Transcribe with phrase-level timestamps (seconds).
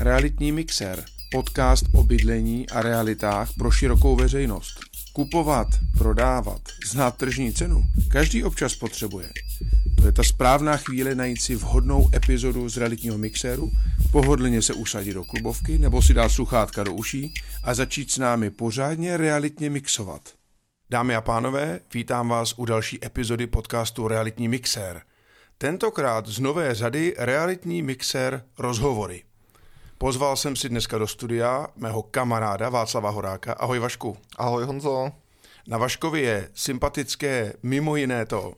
[0.00, 4.80] Realitní mixer, podcast o bydlení a realitách pro širokou veřejnost.
[5.12, 9.28] Kupovat, prodávat, znát tržní cenu, každý občas potřebuje.
[9.96, 13.70] To je ta správná chvíle najít si vhodnou epizodu z realitního mixéru,
[14.12, 17.34] pohodlně se usadit do klubovky nebo si dát sluchátka do uší
[17.64, 20.22] a začít s námi pořádně realitně mixovat.
[20.90, 25.02] Dámy a pánové, vítám vás u další epizody podcastu Realitní mixér.
[25.58, 29.22] Tentokrát z nové řady Realitní mixér rozhovory.
[30.00, 33.52] Pozval jsem si dneska do studia mého kamaráda Václava Horáka.
[33.52, 34.16] Ahoj Vašku.
[34.36, 35.10] Ahoj Honzo.
[35.66, 38.54] Na Vaškovi je sympatické mimo jiné to,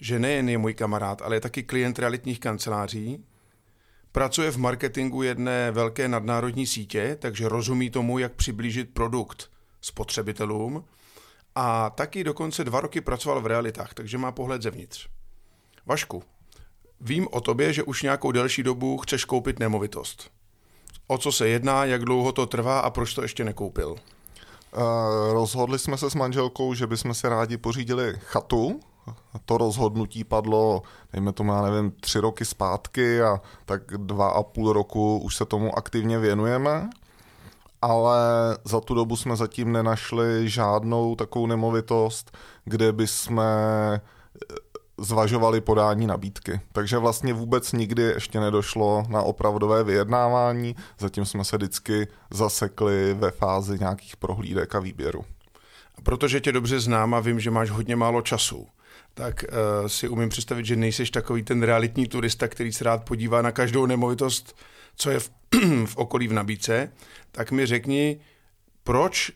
[0.00, 3.24] že nejen je můj kamarád, ale je taky klient realitních kanceláří.
[4.12, 9.50] Pracuje v marketingu jedné velké nadnárodní sítě, takže rozumí tomu, jak přiblížit produkt
[9.80, 10.84] spotřebitelům.
[11.54, 15.08] A taky dokonce dva roky pracoval v realitách, takže má pohled zevnitř.
[15.86, 16.22] Vašku,
[17.00, 20.39] vím o tobě, že už nějakou delší dobu chceš koupit nemovitost.
[21.10, 23.90] O co se jedná, jak dlouho to trvá a proč to ještě nekoupil?
[23.90, 23.98] Uh,
[25.32, 28.80] rozhodli jsme se s manželkou, že bychom si rádi pořídili chatu.
[29.44, 34.72] To rozhodnutí padlo, dejme tomu, já nevím, tři roky zpátky a tak dva a půl
[34.72, 36.90] roku už se tomu aktivně věnujeme.
[37.82, 38.18] Ale
[38.64, 43.42] za tu dobu jsme zatím nenašli žádnou takovou nemovitost, kde bychom
[45.00, 46.60] zvažovali podání nabídky.
[46.72, 53.30] Takže vlastně vůbec nikdy ještě nedošlo na opravdové vyjednávání, zatím jsme se vždycky zasekli ve
[53.30, 55.24] fázi nějakých prohlídek a výběru.
[55.98, 58.66] A protože tě dobře znám a vím, že máš hodně málo času,
[59.14, 63.42] tak uh, si umím představit, že nejseš takový ten realitní turista, který se rád podívá
[63.42, 64.56] na každou nemovitost,
[64.96, 65.30] co je v,
[65.86, 66.92] v okolí v nabídce,
[67.32, 68.20] tak mi řekni,
[68.84, 69.32] proč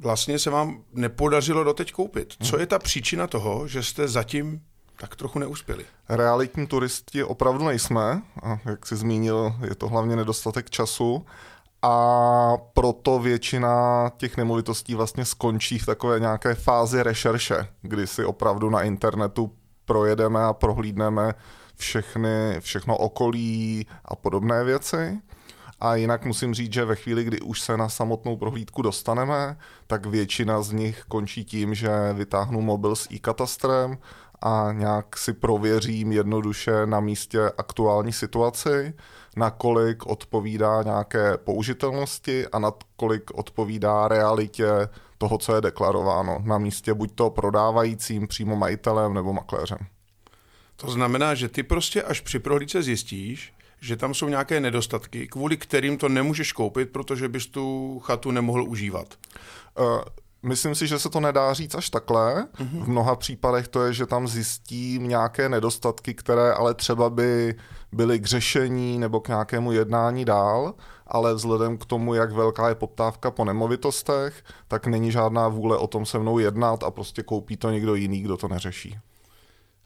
[0.00, 2.34] vlastně se vám nepodařilo doteď koupit.
[2.42, 4.60] Co je ta příčina toho, že jste zatím
[4.96, 5.84] tak trochu neuspěli?
[6.08, 8.22] Realitní turisti opravdu nejsme.
[8.42, 11.26] A jak jsi zmínil, je to hlavně nedostatek času.
[11.82, 13.70] A proto většina
[14.16, 19.52] těch nemovitostí vlastně skončí v takové nějaké fázi rešerše, kdy si opravdu na internetu
[19.84, 21.34] projedeme a prohlídneme
[21.76, 25.20] všechny, všechno okolí a podobné věci.
[25.80, 30.06] A jinak musím říct, že ve chvíli, kdy už se na samotnou prohlídku dostaneme, tak
[30.06, 33.98] většina z nich končí tím, že vytáhnu mobil s e-katastrem
[34.42, 38.94] a nějak si prověřím jednoduše na místě aktuální situaci,
[39.36, 44.68] nakolik odpovídá nějaké použitelnosti a nakolik odpovídá realitě
[45.18, 49.78] toho, co je deklarováno na místě buď to prodávajícím, přímo majitelem nebo makléřem.
[50.76, 55.56] To znamená, že ty prostě až při prohlídce zjistíš, že tam jsou nějaké nedostatky, kvůli
[55.56, 59.14] kterým to nemůžeš koupit, protože bys tu chatu nemohl užívat.
[59.78, 60.00] Uh,
[60.42, 62.42] Myslím si, že se to nedá říct až takhle.
[62.44, 62.84] Mm-hmm.
[62.84, 67.54] V mnoha případech to je, že tam zjistím nějaké nedostatky, které ale třeba by
[67.92, 70.74] byly k řešení nebo k nějakému jednání dál,
[71.06, 75.86] ale vzhledem k tomu, jak velká je poptávka po nemovitostech, tak není žádná vůle o
[75.86, 78.98] tom se mnou jednat a prostě koupí to někdo jiný, kdo to neřeší.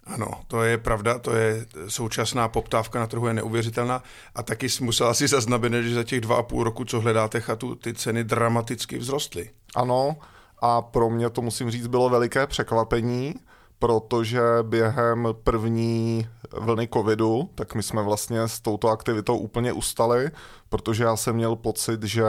[0.06, 4.02] Ano, to je pravda, to je současná poptávka na trhu je neuvěřitelná
[4.34, 7.74] a taky musela si zaznamenat, že za těch dva a půl roku, co hledáte chatu,
[7.74, 9.50] ty ceny dramaticky vzrostly.
[9.74, 10.16] Ano,
[10.60, 13.34] a pro mě to musím říct bylo veliké překvapení,
[13.78, 20.30] protože během první vlny covidu, tak my jsme vlastně s touto aktivitou úplně ustali,
[20.68, 22.24] protože já jsem měl pocit, že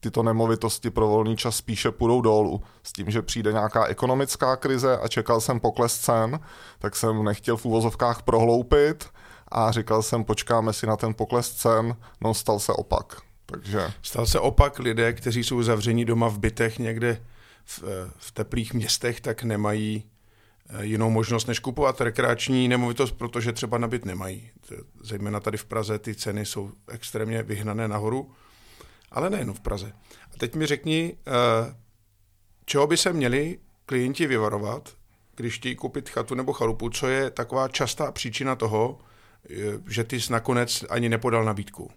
[0.00, 2.62] tyto nemovitosti pro volný čas spíše půjdou dolů.
[2.82, 6.40] S tím, že přijde nějaká ekonomická krize a čekal jsem pokles cen,
[6.78, 9.06] tak jsem nechtěl v úvozovkách prohloupit
[9.48, 13.22] a říkal jsem, počkáme si na ten pokles cen, no stal se opak.
[13.46, 13.92] Takže...
[14.02, 17.22] Stal se opak lidé, kteří jsou zavření doma v bytech někde
[17.64, 17.82] v,
[18.16, 20.04] v teplých městech, tak nemají
[20.68, 24.50] eh, jinou možnost, než kupovat rekreační nemovitost, protože třeba na byt nemají.
[25.02, 28.30] Zejména tady v Praze ty ceny jsou extrémně vyhnané nahoru,
[29.10, 29.92] ale nejen v Praze.
[30.34, 31.74] A teď mi řekni, eh,
[32.64, 34.88] čeho by se měli klienti vyvarovat,
[35.36, 38.98] když chtějí koupit chatu nebo chalupu, co je taková častá příčina toho,
[39.50, 39.54] eh,
[39.88, 41.90] že ty jsi nakonec ani nepodal nabídku.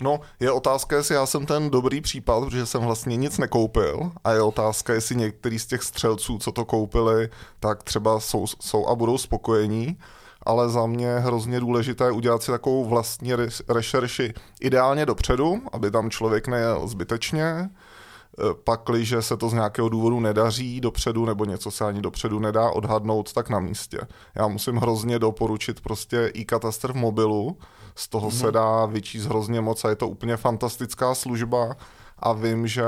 [0.00, 4.32] No, je otázka, jestli já jsem ten dobrý případ, protože jsem vlastně nic nekoupil a
[4.32, 7.28] je otázka, jestli některý z těch střelců, co to koupili,
[7.60, 9.98] tak třeba jsou, jsou a budou spokojení
[10.42, 13.32] ale za mě hrozně důležité udělat si takovou vlastní
[13.68, 17.68] rešerši ideálně dopředu, aby tam člověk nejel zbytečně, e,
[18.64, 23.32] pakliže se to z nějakého důvodu nedaří dopředu nebo něco se ani dopředu nedá odhadnout,
[23.32, 23.98] tak na místě.
[24.34, 27.56] Já musím hrozně doporučit prostě e-katastr v mobilu,
[27.94, 28.40] z toho mm-hmm.
[28.40, 31.76] se dá vyčíst hrozně moc a je to úplně fantastická služba
[32.18, 32.84] a vím, že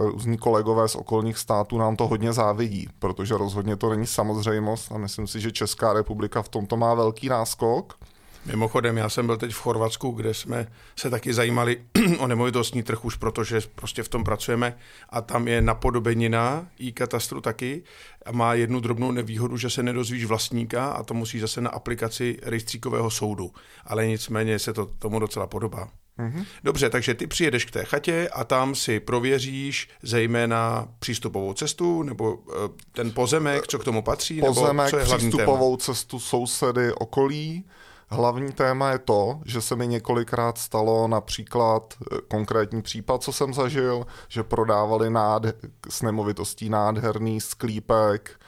[0.00, 4.98] různí kolegové z okolních států nám to hodně závidí, protože rozhodně to není samozřejmost a
[4.98, 7.98] myslím si, že Česká republika v tomto má velký náskok.
[8.46, 10.66] Mimochodem, já jsem byl teď v Chorvatsku, kde jsme
[10.96, 11.80] se taky zajímali
[12.18, 14.76] o nemovitostní trh už protože prostě v tom pracujeme
[15.10, 17.82] a tam je napodobenina i katastru taky
[18.26, 22.38] a má jednu drobnou nevýhodu, že se nedozvíš vlastníka a to musí zase na aplikaci
[22.42, 23.52] rejstříkového soudu.
[23.84, 25.88] Ale nicméně se to tomu docela podobá.
[26.18, 26.46] Mm-hmm.
[26.64, 32.38] Dobře, takže ty přijedeš k té chatě a tam si prověříš zejména přístupovou cestu nebo
[32.50, 34.40] eh, ten pozemek, co k tomu patří?
[34.40, 35.84] Pozemek, nebo co je přístupovou téma?
[35.84, 37.64] cestu, sousedy, okolí.
[38.08, 43.54] Hlavní téma je to, že se mi několikrát stalo například eh, konkrétní případ, co jsem
[43.54, 45.52] zažil, že prodávali nád-
[45.88, 48.40] s nemovitostí nádherný sklípek,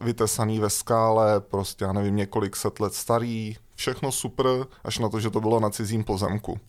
[0.00, 4.46] vytesaný ve skále, prostě já nevím, několik set let starý, všechno super,
[4.84, 6.60] až na to, že to bylo na cizím pozemku.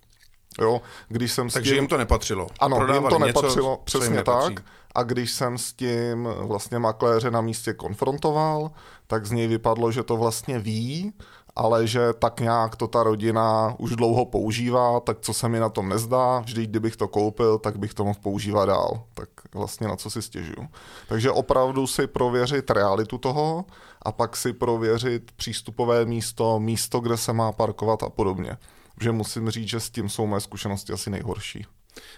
[0.61, 1.75] Jo, když jsem Takže tím...
[1.75, 2.47] jim to nepatřilo.
[2.59, 4.53] Ano, Prodávali jim to nepatřilo, něco, přesně tak.
[4.95, 8.71] A když jsem s tím vlastně makléře na místě konfrontoval,
[9.07, 11.13] tak z něj vypadlo, že to vlastně ví,
[11.56, 15.69] ale že tak nějak to ta rodina už dlouho používá, tak co se mi na
[15.69, 19.03] tom nezdá, vždyť kdybych to koupil, tak bych to mohl používat dál.
[19.13, 20.67] Tak vlastně na co si stěžuju.
[21.07, 23.65] Takže opravdu si prověřit realitu toho
[24.01, 28.57] a pak si prověřit přístupové místo, místo, kde se má parkovat a podobně
[29.01, 31.66] že musím říct, že s tím jsou moje zkušenosti asi nejhorší.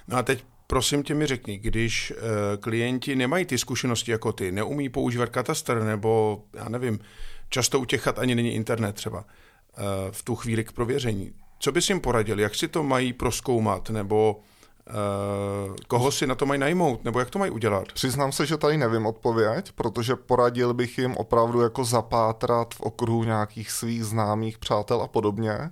[0.07, 2.18] No a teď prosím tě mi řekni, když uh,
[2.60, 7.00] klienti nemají ty zkušenosti jako ty, neumí používat katastr nebo, já nevím,
[7.50, 11.33] často u těch chat ani není internet třeba uh, v tu chvíli k prověření.
[11.60, 12.39] Co bys jim poradil?
[12.39, 13.89] Jak si to mají proskoumat?
[13.89, 14.39] Nebo
[14.89, 17.92] Uh, koho si na to mají najmout, nebo jak to mají udělat?
[17.92, 23.24] Přiznám se, že tady nevím odpověď, protože poradil bych jim opravdu jako zapátrat v okruhu
[23.24, 25.72] nějakých svých známých přátel a podobně,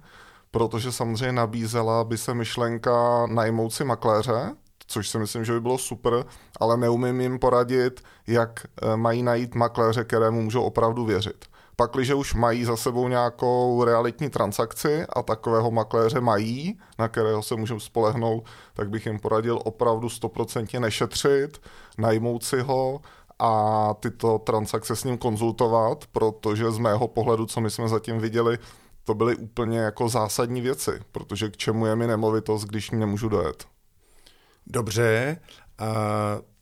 [0.52, 4.56] protože samozřejmě nabízela by se myšlenka najmout si makléře,
[4.88, 6.26] což si myslím, že by bylo super,
[6.60, 11.46] ale neumím jim poradit, jak eh, mají najít makléře, kterému můžou opravdu věřit.
[11.76, 17.56] Pakliže už mají za sebou nějakou realitní transakci a takového makléře mají, na kterého se
[17.56, 21.62] můžou spolehnout, tak bych jim poradil opravdu stoprocentně nešetřit,
[21.98, 23.02] najmout si ho
[23.40, 28.58] a tyto transakce s ním konzultovat, protože z mého pohledu, co my jsme zatím viděli,
[29.10, 33.66] to byly úplně jako zásadní věci, protože k čemu je mi nemovitost, když nemůžu dojet.
[34.68, 35.38] Dobře,
[35.80, 35.88] a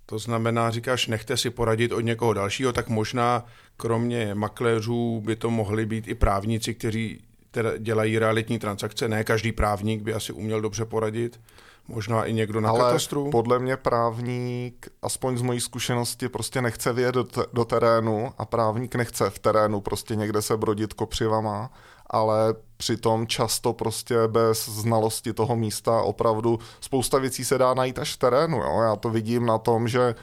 [0.06, 3.46] to znamená, říkáš, nechte si poradit od někoho dalšího, tak možná
[3.78, 9.08] kromě makléřů by to mohli být i právníci, kteří teda dělají realitní transakce.
[9.08, 11.40] Ne každý právník by asi uměl dobře poradit.
[11.88, 13.30] Možná i někdo na Ale katastru?
[13.30, 18.96] podle mě právník, aspoň z mojí zkušenosti, prostě nechce vyjet do, do terénu a právník
[18.96, 21.72] nechce v terénu prostě někde se brodit kopřivama
[22.10, 28.14] ale přitom často prostě bez znalosti toho místa opravdu spousta věcí se dá najít až
[28.14, 28.58] v terénu.
[28.58, 28.82] Jo?
[28.82, 30.16] Já to vidím na tom, že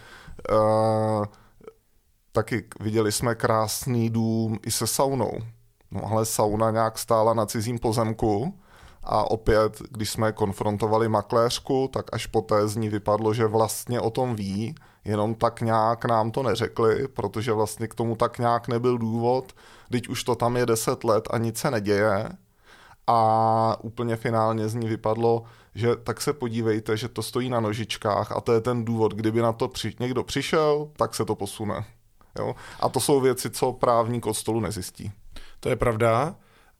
[0.52, 1.24] uh,
[2.32, 5.32] taky viděli jsme krásný dům i se saunou.
[5.90, 8.58] No ale sauna nějak stála na cizím pozemku
[9.02, 14.10] a opět, když jsme konfrontovali makléřku, tak až poté z ní vypadlo, že vlastně o
[14.10, 18.98] tom ví, jenom tak nějak nám to neřekli, protože vlastně k tomu tak nějak nebyl
[18.98, 19.52] důvod,
[19.90, 22.28] teď už to tam je 10 let a nic se neděje.
[23.06, 25.42] A úplně finálně z ní vypadlo,
[25.74, 29.42] že tak se podívejte, že to stojí na nožičkách a to je ten důvod, kdyby
[29.42, 31.84] na to při, někdo přišel, tak se to posune.
[32.38, 32.54] Jo?
[32.80, 35.12] A to jsou věci, co právník od stolu nezjistí.
[35.60, 36.34] To je pravda.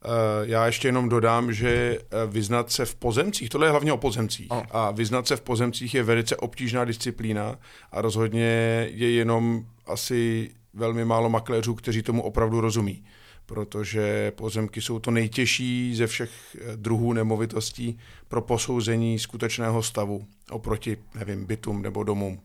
[0.05, 0.09] Eh,
[0.43, 4.49] já ještě jenom dodám, že eh, vyznat se v pozemcích, tohle je hlavně o pozemcích,
[4.71, 7.57] a vyznat se v pozemcích je velice obtížná disciplína
[7.93, 8.45] a rozhodně
[8.91, 13.05] je jenom asi velmi málo makléřů, kteří tomu opravdu rozumí,
[13.47, 20.97] protože pozemky jsou to nejtěžší ze všech eh, druhů nemovitostí pro posouzení skutečného stavu oproti,
[21.15, 22.41] nevím, bytům nebo domům.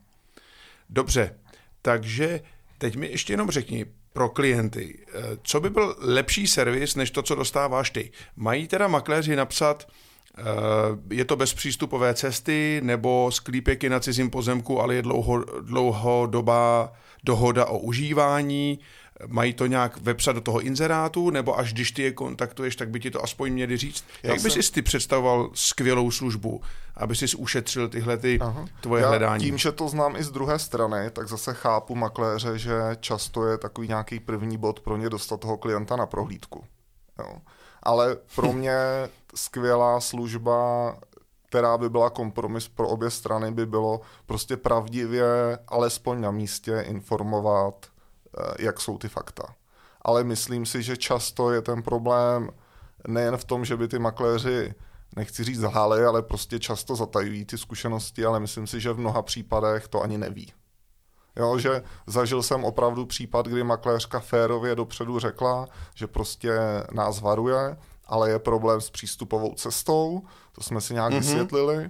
[0.89, 1.36] Dobře,
[1.81, 2.41] takže
[2.77, 5.00] teď mi ještě jenom řekni, pro klienty.
[5.07, 8.12] Eh, co by byl lepší servis, než to, co dostáváš ty?
[8.36, 9.88] Mají teda makléři napsat,
[11.09, 16.93] je to bezpřístupové cesty, nebo sklípek je na cizím pozemku, ale je dlouho, dlouhodobá
[17.24, 18.79] dohoda o užívání,
[19.27, 23.00] mají to nějak vepsat do toho inzerátu, nebo až když ty je kontaktuješ, tak by
[23.00, 24.05] ti to aspoň měli říct.
[24.24, 24.51] Já Jak jsem...
[24.53, 26.62] bys si ty představoval skvělou službu,
[26.95, 28.65] aby si ušetřil tyhle ty Aha.
[28.81, 29.45] tvoje Já hledání?
[29.45, 33.57] Tím, že to znám i z druhé strany, tak zase chápu makléře, že často je
[33.57, 36.63] takový nějaký první bod pro ně dostat toho klienta na prohlídku.
[37.19, 37.38] Jo.
[37.83, 38.77] Ale pro mě
[39.36, 40.95] skvělá služba
[41.50, 47.86] která by byla kompromis pro obě strany, by bylo prostě pravdivě, alespoň na místě informovat,
[47.86, 49.43] eh, jak jsou ty fakta.
[50.01, 52.50] Ale myslím si, že často je ten problém
[53.07, 54.74] nejen v tom, že by ty makléři,
[55.15, 59.21] nechci říct zháli, ale prostě často zatajují ty zkušenosti, ale myslím si, že v mnoha
[59.21, 60.53] případech to ani neví.
[61.36, 66.51] Jo, že zažil jsem opravdu případ, kdy makléřka férově dopředu řekla, že prostě
[66.91, 67.77] nás varuje
[68.10, 71.20] ale je problém s přístupovou cestou, to jsme si nějak mm-hmm.
[71.20, 71.89] vysvětlili.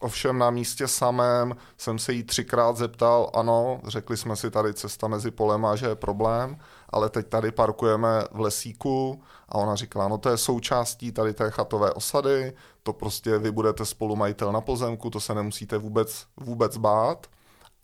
[0.00, 5.08] Ovšem na místě samém jsem se jí třikrát zeptal, ano, řekli jsme si tady cesta
[5.08, 6.58] mezi polema, že je problém,
[6.90, 11.50] ale teď tady parkujeme v lesíku a ona říkala, no to je součástí tady té
[11.50, 17.26] chatové osady, to prostě vy budete spolumajitel na pozemku, to se nemusíte vůbec, vůbec bát.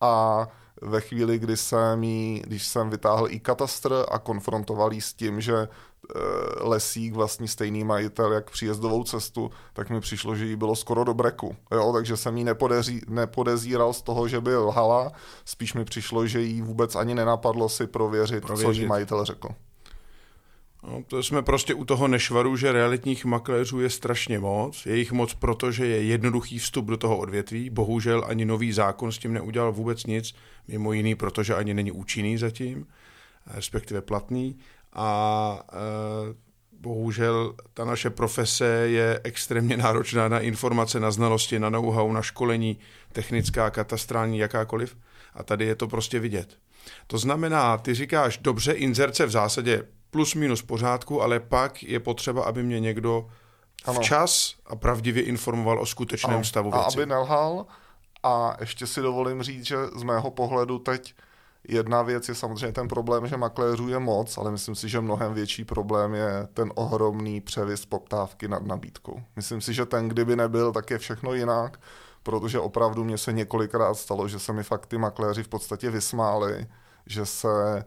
[0.00, 0.46] A
[0.82, 5.40] ve chvíli, kdy jsem jí, když jsem vytáhl i katastr a konfrontoval jí s tím,
[5.40, 5.68] že e,
[6.60, 11.14] lesík vlastní stejný majitel jak příjezdovou cestu, tak mi přišlo, že jí bylo skoro do
[11.14, 11.56] breku.
[11.72, 11.92] Jo?
[11.92, 15.12] Takže jsem jí nepodezí, nepodezíral z toho, že by lhala,
[15.44, 18.66] spíš mi přišlo, že jí vůbec ani nenapadlo si prověřit, prověřit.
[18.66, 19.48] co jí majitel řekl.
[20.88, 24.86] No, to jsme prostě u toho nešvaru, že realitních makléřů je strašně moc.
[24.86, 27.70] Je jich moc, protože je jednoduchý vstup do toho odvětví.
[27.70, 30.34] Bohužel ani nový zákon s tím neudělal vůbec nic,
[30.68, 32.86] mimo jiný, protože ani není účinný zatím,
[33.46, 34.58] respektive platný.
[34.92, 35.76] A e,
[36.80, 42.78] bohužel ta naše profese je extrémně náročná na informace, na znalosti, na know-how, na školení,
[43.12, 44.96] technická, katastrální, jakákoliv.
[45.34, 46.56] A tady je to prostě vidět.
[47.06, 49.82] To znamená, ty říkáš, dobře, inzerce v zásadě
[50.14, 53.26] plus minus pořádku, ale pak je potřeba, aby mě někdo
[53.84, 54.00] ano.
[54.00, 56.44] včas a pravdivě informoval o skutečném ano.
[56.44, 56.84] stavu věci.
[56.84, 57.66] A aby nelhal.
[58.22, 61.14] A ještě si dovolím říct, že z mého pohledu teď
[61.68, 65.34] jedna věc je samozřejmě ten problém, že makléřů je moc, ale myslím si, že mnohem
[65.34, 69.22] větší problém je ten ohromný převis poptávky nad nabídkou.
[69.36, 71.80] Myslím si, že ten, kdyby nebyl, tak je všechno jinak,
[72.22, 76.66] protože opravdu mě se několikrát stalo, že se mi fakt ty makléři v podstatě vysmáli,
[77.06, 77.84] že se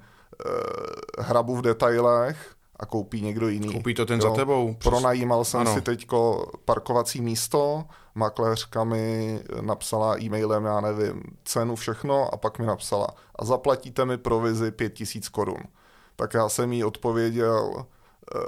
[1.19, 3.73] hrabu v detailech a koupí někdo jiný.
[3.73, 4.29] Koupí to ten jo.
[4.29, 4.75] za tebou.
[4.83, 5.73] Pronajímal jsem ano.
[5.73, 7.83] si teďko parkovací místo,
[8.15, 14.17] makléřka mi napsala e-mailem, já nevím, cenu, všechno a pak mi napsala a zaplatíte mi
[14.17, 15.59] provizi 5000 korun.
[16.15, 18.39] Tak já jsem jí odpověděl, eh,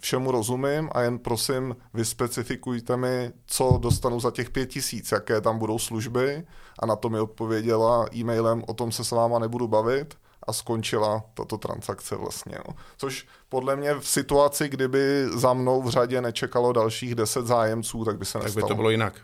[0.00, 5.58] všemu rozumím a jen prosím vyspecifikujte mi, co dostanu za těch pět tisíc, jaké tam
[5.58, 6.46] budou služby
[6.78, 10.14] a na to mi odpověděla e-mailem, o tom se s váma nebudu bavit
[10.46, 12.58] a skončila tato transakce vlastně.
[12.68, 12.74] No.
[12.96, 18.18] Což podle mě v situaci, kdyby za mnou v řadě nečekalo dalších deset zájemců, tak
[18.18, 18.54] by se nestalo.
[18.54, 19.20] Tak by to bylo jinak.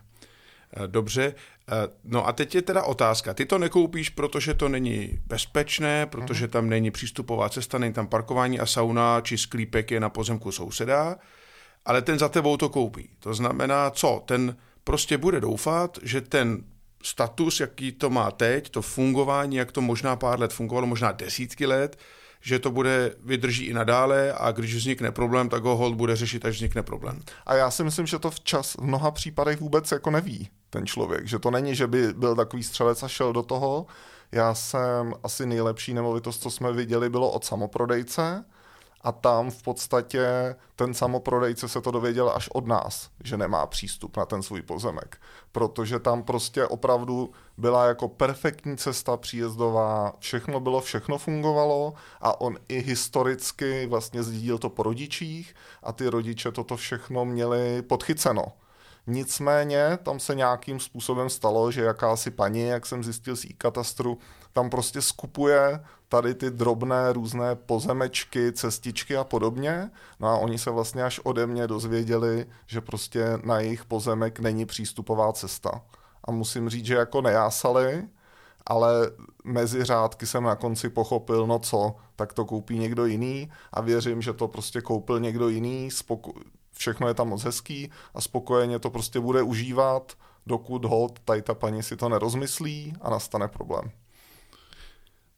[0.76, 1.34] Eh, dobře,
[1.68, 1.72] eh,
[2.04, 3.34] no a teď je teda otázka.
[3.34, 8.60] Ty to nekoupíš, protože to není bezpečné, protože tam není přístupová cesta, není tam parkování
[8.60, 11.16] a sauna či sklípek je na pozemku souseda,
[11.84, 13.08] ale ten za tebou to koupí.
[13.18, 14.22] To znamená co?
[14.26, 16.64] Ten prostě bude doufat, že ten
[17.04, 21.66] status, jaký to má teď, to fungování, jak to možná pár let fungovalo, možná desítky
[21.66, 21.98] let,
[22.40, 26.44] že to bude vydrží i nadále a když vznikne problém, tak ho hold bude řešit,
[26.44, 27.22] až vznikne problém.
[27.46, 31.26] A já si myslím, že to včas v mnoha případech vůbec jako neví ten člověk,
[31.26, 33.86] že to není, že by byl takový střelec a šel do toho.
[34.32, 38.44] Já jsem asi nejlepší nemovitost, co jsme viděli, bylo od samoprodejce,
[39.04, 40.26] a tam v podstatě
[40.76, 45.20] ten samoprodejce se to dověděl až od nás, že nemá přístup na ten svůj pozemek,
[45.52, 52.56] protože tam prostě opravdu byla jako perfektní cesta příjezdová, všechno bylo, všechno fungovalo a on
[52.68, 58.44] i historicky vlastně sdílel to po rodičích a ty rodiče toto všechno měli podchyceno.
[59.06, 64.18] Nicméně tam se nějakým způsobem stalo, že jakási paní, jak jsem zjistil z e-katastru,
[64.52, 65.80] tam prostě skupuje
[66.14, 69.90] tady ty drobné různé pozemečky, cestičky a podobně.
[70.20, 74.66] No a oni se vlastně až ode mě dozvěděli, že prostě na jejich pozemek není
[74.66, 75.82] přístupová cesta.
[76.24, 78.08] A musím říct, že jako nejásali,
[78.66, 79.10] ale
[79.44, 84.22] mezi řádky jsem na konci pochopil, no co, tak to koupí někdo jiný a věřím,
[84.22, 86.42] že to prostě koupil někdo jiný, spoko-
[86.72, 90.12] všechno je tam moc hezký a spokojeně to prostě bude užívat,
[90.46, 94.03] dokud hold tady ta paní si to nerozmyslí a nastane problém.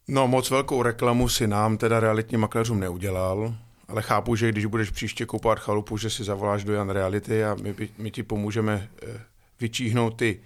[0.09, 3.55] No moc velkou reklamu si nám, teda realitním makléřům, neudělal,
[3.87, 7.55] ale chápu, že když budeš příště kupovat chalupu, že si zavoláš do Jan Reality a
[7.61, 9.21] my, my ti pomůžeme eh,
[9.59, 10.39] vyčíhnout ty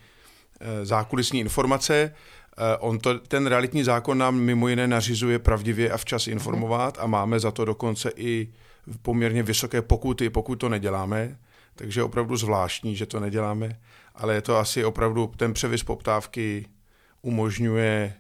[0.60, 2.14] eh, zákulisní informace.
[2.58, 7.08] Eh, on to, ten realitní zákon nám mimo jiné nařizuje pravdivě a včas informovat a
[7.08, 8.48] máme za to dokonce i
[9.02, 11.38] poměrně vysoké pokuty, pokud to neděláme.
[11.76, 13.80] Takže je opravdu zvláštní, že to neděláme,
[14.16, 16.66] ale je to asi opravdu ten převis poptávky
[17.22, 18.14] umožňuje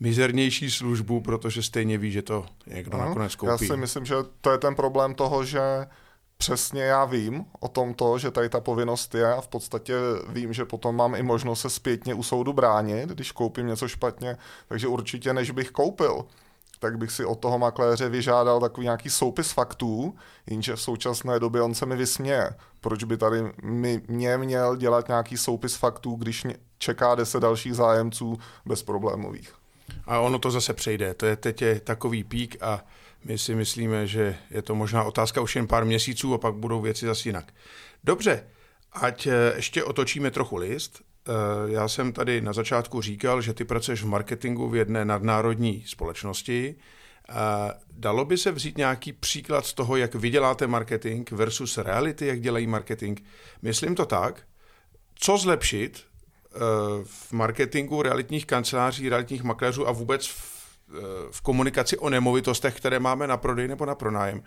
[0.00, 3.50] mizernější službu, protože stejně ví, že to někdo ano, nakonec koupí.
[3.50, 5.60] Já si myslím, že to je ten problém toho, že
[6.36, 9.94] přesně já vím o tom to, že tady ta povinnost je a v podstatě
[10.28, 14.36] vím, že potom mám i možnost se zpětně u soudu bránit, když koupím něco špatně,
[14.68, 16.24] takže určitě než bych koupil,
[16.78, 20.14] tak bych si od toho makléře vyžádal takový nějaký soupis faktů,
[20.46, 22.50] jenže v současné době on se mi vysměje.
[22.80, 26.46] Proč by tady mi, mě měl dělat nějaký soupis faktů, když
[26.78, 29.59] čeká deset dalších zájemců bezproblémových?
[30.04, 31.14] A ono to zase přejde.
[31.14, 32.84] To je teď je takový pík a
[33.24, 36.80] My si myslíme, že je to možná otázka už jen pár měsíců a pak budou
[36.80, 37.52] věci zase jinak.
[38.04, 38.44] Dobře,
[38.92, 41.02] ať eh, ještě otočíme trochu list.
[41.28, 41.32] Eh,
[41.72, 46.76] já jsem tady na začátku říkal, že ty pracuješ v marketingu v jedné nadnárodní společnosti.
[47.92, 52.66] Dalo by se vzít nějaký příklad z toho, jak vyděláte marketing versus reality, jak dělají
[52.66, 53.20] marketing?
[53.62, 54.42] Myslím to tak,
[55.14, 56.09] co zlepšit eh,
[57.04, 62.98] v marketingu realitních kanceláří, realitních makléřů a vůbec v, eh, v komunikaci o nemovitostech, které
[62.98, 64.42] máme na prodej nebo na pronájem,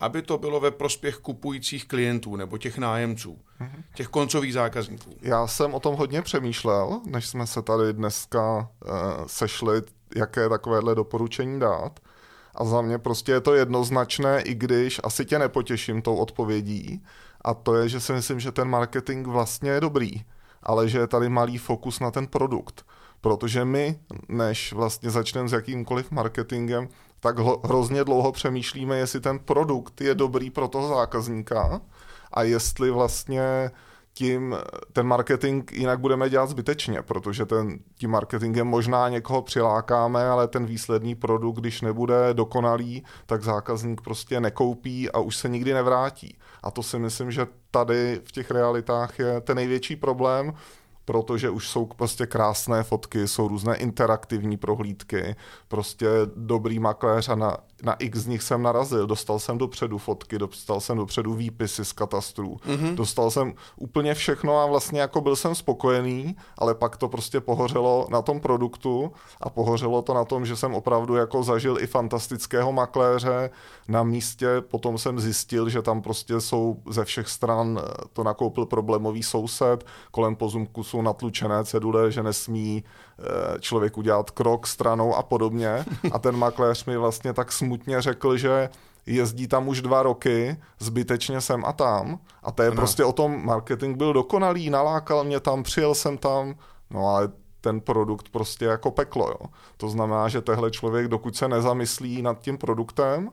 [0.00, 3.82] aby to bylo ve prospěch kupujících klientů nebo těch nájemců, mhm.
[3.94, 5.10] těch koncových zákazníků.
[5.22, 8.96] Já jsem o tom hodně přemýšlel, než jsme se tady dneska uh,
[9.26, 9.82] sešli,
[10.16, 12.00] jaké takovéhle doporučení dát.
[12.54, 17.04] A za mě prostě je to jednoznačné, i když asi tě nepotěším tou odpovědí.
[17.40, 20.24] A to je, že si myslím, že ten marketing vlastně je dobrý,
[20.62, 22.86] ale že je tady malý fokus na ten produkt.
[23.20, 23.98] Protože my,
[24.28, 26.88] než vlastně začneme s jakýmkoliv marketingem,
[27.20, 31.80] tak hrozně dlouho přemýšlíme, jestli ten produkt je dobrý pro toho zákazníka
[32.32, 33.70] a jestli vlastně
[34.18, 34.56] tím
[34.92, 40.66] ten marketing jinak budeme dělat zbytečně, protože ten, tím marketingem možná někoho přilákáme, ale ten
[40.66, 46.38] výsledný produkt, když nebude dokonalý, tak zákazník prostě nekoupí a už se nikdy nevrátí.
[46.62, 50.54] A to si myslím, že tady v těch realitách je ten největší problém,
[51.04, 55.36] protože už jsou prostě krásné fotky, jsou různé interaktivní prohlídky,
[55.68, 56.06] prostě
[56.36, 59.06] dobrý makléř a na na x z nich jsem narazil.
[59.06, 62.94] Dostal jsem dopředu fotky, dostal jsem dopředu výpisy z katastrů, mm-hmm.
[62.94, 68.06] dostal jsem úplně všechno a vlastně jako byl jsem spokojený, ale pak to prostě pohořelo
[68.10, 72.72] na tom produktu a pohořelo to na tom, že jsem opravdu jako zažil i fantastického
[72.72, 73.50] makléře
[73.88, 78.66] na místě, potom jsem zjistil, že tam prostě jsou ze všech stran, eh, to nakoupil
[78.66, 82.84] problémový soused, kolem pozumku jsou natlučené cedule, že nesmí
[83.60, 88.68] člověk udělat krok stranou a podobně a ten makléř mi vlastně tak smutně řekl, že
[89.06, 92.18] jezdí tam už dva roky, zbytečně sem a tam.
[92.42, 92.76] A to je ano.
[92.76, 96.54] prostě o tom, marketing byl dokonalý, nalákal mě tam, přijel jsem tam,
[96.90, 97.28] no ale
[97.60, 99.28] ten produkt prostě jako peklo.
[99.28, 99.46] Jo.
[99.76, 103.30] To znamená, že tehle člověk, dokud se nezamyslí nad tím produktem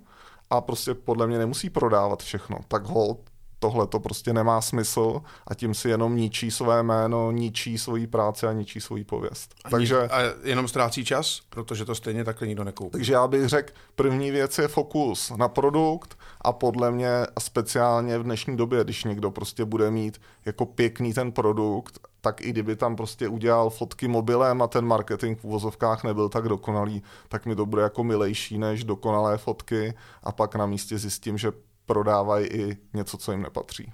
[0.50, 3.20] a prostě podle mě nemusí prodávat všechno, tak hold
[3.66, 8.48] tohle to prostě nemá smysl a tím si jenom ničí své jméno, ničí svoji práci
[8.48, 9.56] a ničí svoji pověst.
[9.66, 12.92] A takže, a jenom ztrácí čas, protože to stejně takhle nikdo nekoupí.
[12.92, 18.24] Takže já bych řekl, první věc je fokus na produkt a podle mě speciálně v
[18.24, 22.96] dnešní době, když někdo prostě bude mít jako pěkný ten produkt, tak i kdyby tam
[22.96, 27.66] prostě udělal fotky mobilem a ten marketing v uvozovkách nebyl tak dokonalý, tak mi to
[27.66, 31.52] bude jako milejší než dokonalé fotky a pak na místě zjistím, že
[31.86, 33.94] prodávají i něco, co jim nepatří.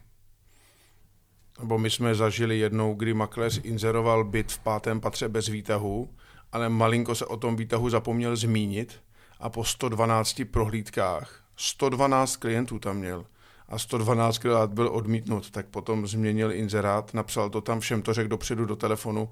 [1.59, 6.09] Nebo my jsme zažili jednou, kdy makléř inzeroval byt v pátém patře bez výtahu,
[6.51, 9.01] ale malinko se o tom výtahu zapomněl zmínit
[9.39, 13.25] a po 112 prohlídkách, 112 klientů tam měl
[13.67, 18.29] a 112 krát byl odmítnut, tak potom změnil inzerát, napsal to tam všem, to řekl
[18.29, 19.29] dopředu do telefonu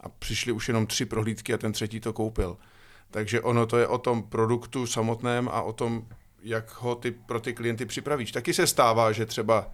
[0.00, 2.56] a přišli už jenom tři prohlídky a ten třetí to koupil.
[3.10, 6.06] Takže ono to je o tom produktu samotném a o tom,
[6.42, 8.32] jak ho ty, pro ty klienty připravíš.
[8.32, 9.70] Taky se stává, že třeba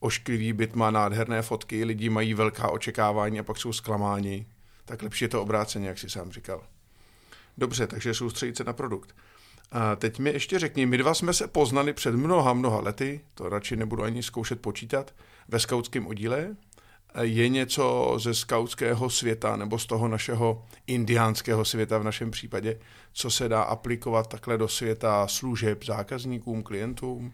[0.00, 4.46] ošklivý byt má nádherné fotky, lidi mají velká očekávání a pak jsou zklamáni.
[4.84, 6.62] Tak lepší je to obráceně, jak si sám říkal.
[7.58, 9.14] Dobře, takže soustředit se na produkt.
[9.72, 13.48] A teď mi ještě řekni, my dva jsme se poznali před mnoha, mnoha lety, to
[13.48, 15.14] radši nebudu ani zkoušet počítat,
[15.48, 16.56] ve skautském oddíle
[17.20, 22.78] je něco ze skautského světa nebo z toho našeho indiánského světa v našem případě,
[23.12, 27.32] co se dá aplikovat takhle do světa služeb zákazníkům, klientům?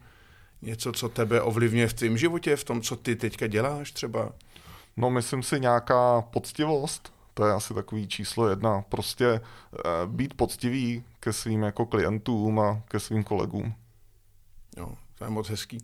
[0.63, 4.33] Něco, co tebe ovlivňuje v tvém životě, v tom, co ty teďka děláš třeba?
[4.97, 8.85] No, myslím si nějaká poctivost, to je asi takový číslo jedna.
[8.89, 9.41] Prostě e,
[10.07, 13.75] být poctivý ke svým jako klientům a ke svým kolegům.
[14.77, 15.79] Jo, to je moc hezký.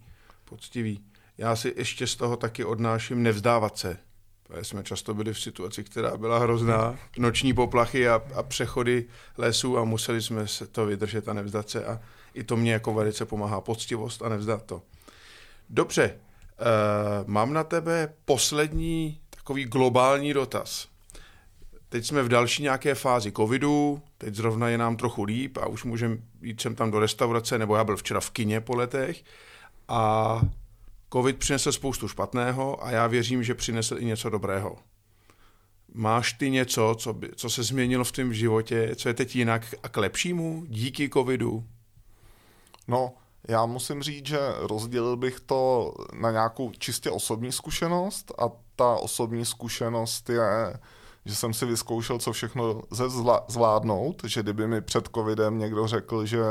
[0.45, 1.01] Poctivý
[1.39, 3.99] já si ještě z toho taky odnáším nevzdávat se.
[4.43, 9.05] Protože jsme často byli v situaci, která byla hrozná, noční poplachy a, a přechody
[9.39, 12.01] lesů a museli jsme se to vydržet a nevzdat se a
[12.35, 14.83] i to mě jako velice pomáhá poctivost a nevzdat to.
[15.71, 20.89] Dobře, uh, mám na tebe poslední takový globální dotaz.
[21.89, 25.85] Teď jsme v další nějaké fázi covidu, teď zrovna je nám trochu líp a už
[25.85, 29.25] můžeme jít sem tam do restaurace, nebo já byl včera v kině po letech
[29.89, 30.41] a
[31.15, 34.77] Covid přinesl spoustu špatného a já věřím, že přinesl i něco dobrého.
[35.95, 39.75] Máš ty něco, co, by, co se změnilo v tom životě, co je teď jinak
[39.83, 41.65] a k lepšímu díky covidu?
[42.89, 43.13] No,
[43.49, 48.45] já musím říct, že rozdělil bych to na nějakou čistě osobní zkušenost a
[48.77, 50.79] ta osobní zkušenost je,
[51.25, 53.05] že jsem si vyzkoušel, co všechno ze
[53.49, 56.43] zvládnout, že kdyby mi před covidem někdo řekl, že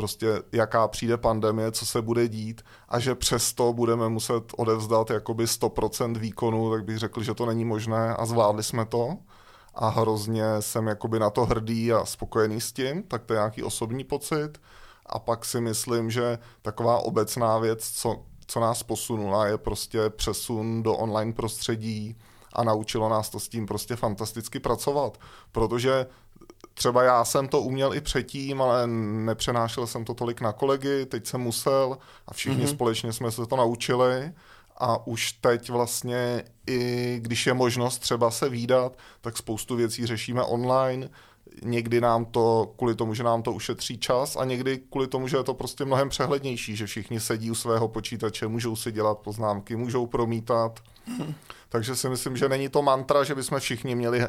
[0.00, 5.44] prostě jaká přijde pandemie, co se bude dít a že přesto budeme muset odevzdat jakoby
[5.44, 9.16] 100% výkonu, tak bych řekl, že to není možné a zvládli jsme to
[9.74, 13.62] a hrozně jsem jakoby na to hrdý a spokojený s tím, tak to je nějaký
[13.62, 14.60] osobní pocit.
[15.06, 20.82] A pak si myslím, že taková obecná věc, co, co nás posunula, je prostě přesun
[20.82, 22.16] do online prostředí
[22.52, 25.18] a naučilo nás to s tím prostě fantasticky pracovat.
[25.52, 26.06] Protože
[26.74, 31.26] třeba já jsem to uměl i předtím, ale nepřenášel jsem to tolik na kolegy, teď
[31.26, 32.70] jsem musel a všichni mm-hmm.
[32.70, 34.32] společně jsme se to naučili
[34.76, 40.42] a už teď vlastně i když je možnost třeba se výdat, tak spoustu věcí řešíme
[40.42, 41.08] online,
[41.62, 45.36] někdy nám to, kvůli tomu, že nám to ušetří čas a někdy kvůli tomu, že
[45.36, 49.76] je to prostě mnohem přehlednější, že všichni sedí u svého počítače, můžou si dělat poznámky,
[49.76, 50.80] můžou promítat.
[51.06, 51.34] Hmm.
[51.68, 54.26] Takže si myslím, že není to mantra, že bychom všichni měli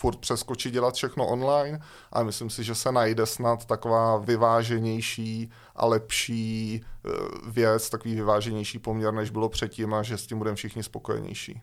[0.00, 1.80] furt přeskočit dělat všechno online
[2.12, 7.10] a myslím si, že se najde snad taková vyváženější a lepší eh,
[7.50, 11.62] věc, takový vyváženější poměr, než bylo předtím a že s tím budeme všichni spokojenější.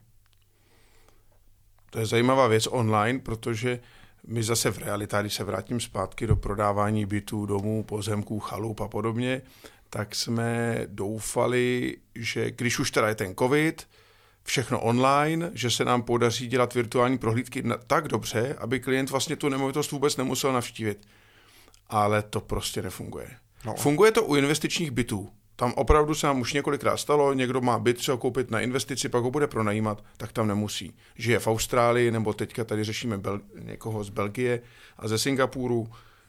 [1.90, 3.80] To je zajímavá věc online, protože
[4.28, 8.88] my zase v realitě, když se vrátím zpátky do prodávání bytů, domů, pozemků, chalup a
[8.88, 9.42] podobně,
[9.90, 13.88] tak jsme doufali, že když už teda je ten covid,
[14.48, 19.50] všechno online, že se nám podaří dělat virtuální prohlídky tak dobře, aby klient vlastně tu
[19.50, 21.08] nemovitost vůbec nemusel navštívit.
[21.88, 23.30] Ale to prostě nefunguje.
[23.66, 23.74] No.
[23.74, 25.30] Funguje to u investičních bytů.
[25.56, 29.24] Tam opravdu se nám už několikrát stalo, někdo má byt třeba koupit na investici, pak
[29.24, 30.94] ho bude pronajímat, tak tam nemusí.
[31.16, 34.62] Žije v Austrálii, nebo teďka tady řešíme Bel- někoho z Belgie
[34.98, 35.88] a ze Singapuru,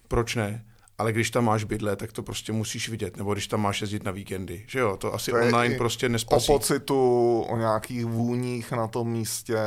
[0.09, 0.65] proč ne?
[0.99, 4.05] Ale když tam máš bydle, tak to prostě musíš vidět, nebo když tam máš jezdit
[4.05, 6.53] na víkendy, že jo, to asi to online prostě nespasí.
[6.53, 9.59] O pocitu, o nějakých vůních na tom místě,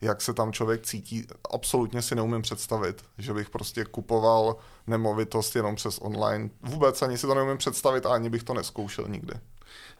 [0.00, 5.76] jak se tam člověk cítí, absolutně si neumím představit, že bych prostě kupoval nemovitost jenom
[5.76, 6.50] přes online.
[6.62, 9.34] Vůbec ani si to neumím představit a ani bych to neskoušel nikdy.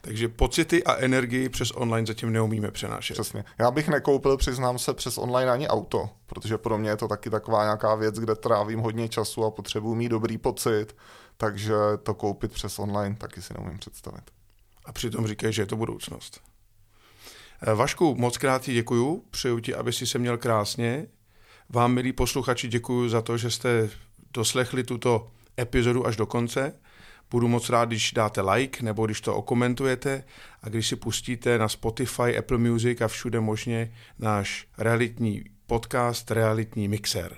[0.01, 3.13] Takže pocity a energii přes online zatím neumíme přenášet.
[3.13, 3.43] Přesně.
[3.59, 7.29] Já bych nekoupil, přiznám se, přes online ani auto, protože pro mě je to taky
[7.29, 10.95] taková nějaká věc, kde trávím hodně času a potřebuji mít dobrý pocit,
[11.37, 14.23] takže to koupit přes online taky si neumím představit.
[14.85, 16.41] A přitom říkají, že je to budoucnost.
[17.61, 21.07] Eh, Vašku, moc krát ti děkuju, přeju ti, aby si se měl krásně.
[21.69, 23.89] Vám, milí posluchači, děkuji za to, že jste
[24.33, 26.73] doslechli tuto epizodu až do konce.
[27.31, 30.23] Budu moc rád, když dáte like nebo když to okomentujete
[30.61, 36.87] a když si pustíte na Spotify, Apple Music a všude možně náš realitní podcast, realitní
[36.87, 37.37] mixer.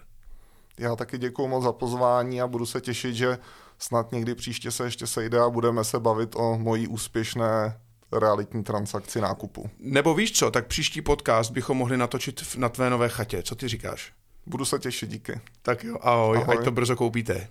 [0.78, 3.38] Já taky děkuji moc za pozvání a budu se těšit, že
[3.80, 7.80] snad někdy příště se ještě sejde a budeme se bavit o mojí úspěšné
[8.12, 9.70] realitní transakci nákupu.
[9.80, 13.44] Nebo víš co, tak příští podcast bychom mohli natočit na tvé nové chatě.
[13.44, 14.14] Co ty říkáš?
[14.46, 15.42] Budu se těšit, díky.
[15.62, 16.58] Tak jo, ahoj, ahoj.
[16.58, 17.48] ať to brzo koupíte.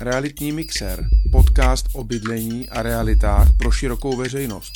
[0.00, 4.72] Realitní mixer, podcast o bydlení a realitách pro širokou veřejnost.